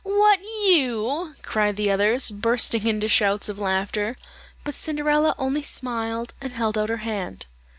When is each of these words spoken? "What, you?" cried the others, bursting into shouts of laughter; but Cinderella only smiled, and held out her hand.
"What, 0.03 0.39
you?" 0.43 1.35
cried 1.43 1.75
the 1.75 1.91
others, 1.91 2.31
bursting 2.31 2.87
into 2.87 3.07
shouts 3.07 3.49
of 3.49 3.59
laughter; 3.59 4.17
but 4.63 4.73
Cinderella 4.73 5.35
only 5.37 5.61
smiled, 5.61 6.33
and 6.41 6.53
held 6.53 6.75
out 6.75 6.89
her 6.89 6.97
hand. 7.05 7.45